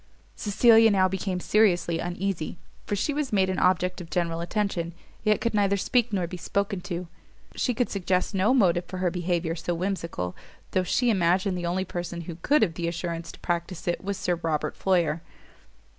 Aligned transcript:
Cecilia 0.35 0.89
now 0.89 1.07
became 1.07 1.39
seriously 1.39 1.99
uneasy; 1.99 2.57
for 2.87 2.95
she 2.95 3.13
was 3.13 3.31
made 3.31 3.51
an 3.51 3.59
object 3.59 4.01
of 4.01 4.09
general 4.09 4.39
attention, 4.41 4.95
yet 5.23 5.39
could 5.39 5.53
neither 5.53 5.77
speak 5.77 6.11
nor 6.11 6.25
be 6.25 6.37
spoken 6.37 6.81
to. 6.81 7.07
She 7.53 7.75
could 7.75 7.91
suggest 7.91 8.33
no 8.33 8.51
motive 8.51 8.85
for 8.85 9.11
behaviour 9.11 9.53
so 9.55 9.75
whimsical, 9.75 10.35
though 10.71 10.81
she 10.81 11.11
imagined 11.11 11.55
the 11.55 11.67
only 11.67 11.85
person 11.85 12.21
who 12.21 12.37
could 12.37 12.63
have 12.63 12.73
the 12.73 12.87
assurance 12.87 13.31
to 13.33 13.39
practise 13.41 13.87
it 13.87 14.03
was 14.03 14.17
Sir 14.17 14.37
Robert 14.41 14.75
Floyer. 14.75 15.21